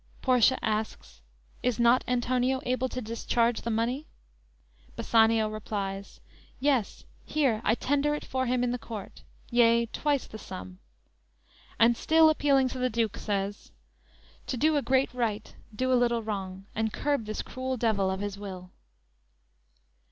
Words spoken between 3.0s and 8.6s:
discharge the money?" Bassanio replies: "Yes; here I tender it for